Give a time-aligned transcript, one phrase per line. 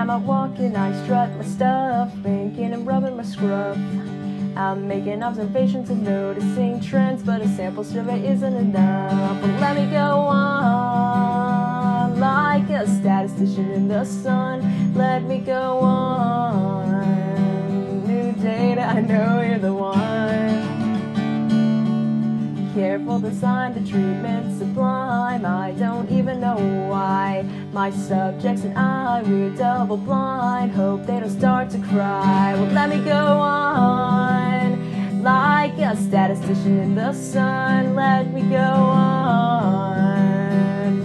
[0.00, 3.76] I'm out walking, I strut my stuff, thinking and rubbing my scruff.
[4.56, 9.42] I'm making observations and noticing trends, but a sample survey isn't enough.
[9.42, 14.94] But let me go on like a statistician in the sun.
[14.94, 16.86] Let me go on.
[18.06, 20.00] New data, I know you're the one.
[22.72, 25.44] Careful design, the treatment sublime.
[25.44, 26.89] I don't even know.
[27.72, 30.72] My subjects and I, we're double blind.
[30.72, 32.54] Hope they don't start to cry.
[32.54, 35.22] Well, let me go on.
[35.22, 37.94] Like a statistician in the sun.
[37.94, 39.20] Let me go on.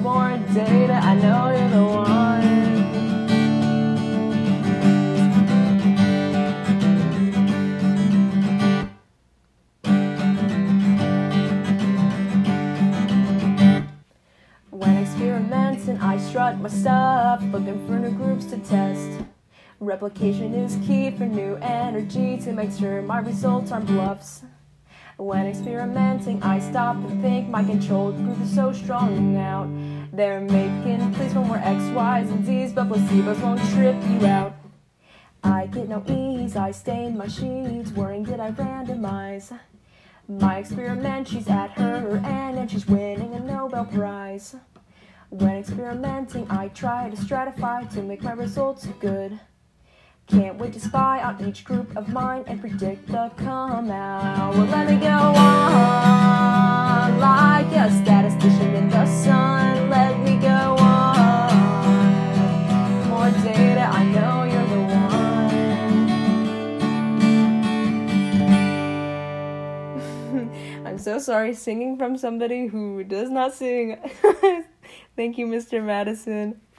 [0.01, 1.54] More data, I know
[16.05, 19.25] I strut my stuff, looking for new groups to test.
[19.79, 24.43] Replication is key for new energy to make sure my results aren't bluffs.
[25.17, 29.67] When experimenting, I stop and think my controlled group is so strong out.
[30.15, 34.53] They're making plays when we're X, Y's, and Z's, but placebos won't trip you out.
[35.43, 39.59] I get no ease, I stain my sheets, worrying did I randomize?
[40.27, 44.55] My experiment, she's at her end and she's winning a Nobel Prize.
[45.29, 49.39] When experimenting, I try to stratify to make my results good.
[50.27, 54.55] Can't wait to spy on each group of mine and predict the come out.
[54.55, 55.45] Well, let me go on
[57.19, 59.89] like a statistician in the sun.
[59.89, 61.49] Let me go on.
[63.09, 64.81] More data, I know you're the
[70.41, 70.85] one.
[70.87, 73.97] I'm so sorry singing from somebody who does not sing.
[75.15, 75.83] Thank you, Mr.
[75.83, 76.61] Madison.